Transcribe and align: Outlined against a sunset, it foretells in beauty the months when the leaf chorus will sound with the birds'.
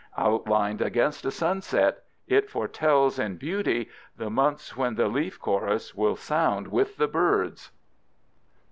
Outlined 0.17 0.81
against 0.81 1.25
a 1.25 1.29
sunset, 1.29 1.99
it 2.27 2.49
foretells 2.49 3.19
in 3.19 3.37
beauty 3.37 3.87
the 4.17 4.31
months 4.31 4.75
when 4.75 4.95
the 4.95 5.07
leaf 5.07 5.39
chorus 5.39 5.93
will 5.93 6.15
sound 6.15 6.69
with 6.69 6.97
the 6.97 7.07
birds'. 7.07 7.69